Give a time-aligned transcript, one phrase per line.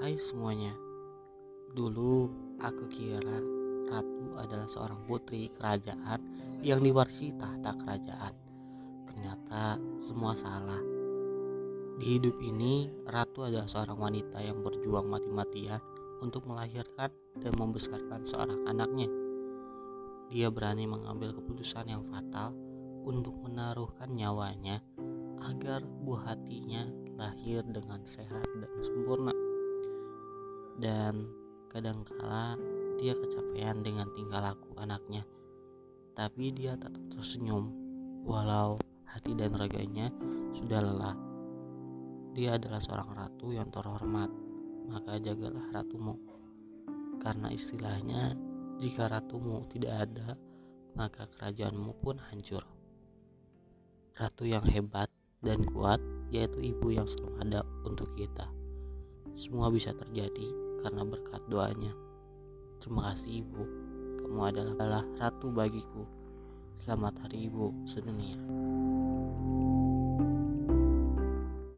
[0.00, 0.72] Hai semuanya,
[1.76, 3.36] dulu aku kira
[3.84, 6.24] Ratu adalah seorang putri kerajaan
[6.64, 8.32] yang diwarisi tahta kerajaan.
[9.04, 10.80] Ternyata semua salah.
[12.00, 15.84] Di hidup ini, Ratu adalah seorang wanita yang berjuang mati-matian
[16.24, 19.12] untuk melahirkan dan membesarkan seorang anaknya.
[20.32, 22.56] Dia berani mengambil keputusan yang fatal
[23.04, 24.80] untuk menaruhkan nyawanya
[25.44, 26.88] agar buah hatinya
[27.20, 29.49] lahir dengan sehat dan sempurna
[30.80, 31.28] dan
[31.68, 32.56] kadangkala
[33.00, 35.24] dia kecapean dengan tingkah laku anaknya.
[36.12, 37.72] Tapi dia tetap tersenyum
[38.28, 38.76] walau
[39.08, 40.12] hati dan raganya
[40.52, 41.16] sudah lelah.
[42.36, 44.28] Dia adalah seorang ratu yang terhormat
[44.90, 46.18] maka jagalah ratumu.
[47.20, 48.34] Karena istilahnya
[48.80, 50.36] jika ratumu tidak ada
[50.96, 52.64] maka kerajaanmu pun hancur.
[54.16, 55.08] Ratu yang hebat
[55.40, 58.44] dan kuat yaitu ibu yang selalu ada untuk kita.
[59.32, 61.92] Semua bisa terjadi karena berkat doanya.
[62.80, 63.62] Terima kasih Ibu,
[64.24, 66.08] kamu adalah, ratu bagiku.
[66.80, 68.40] Selamat Hari Ibu sedunia.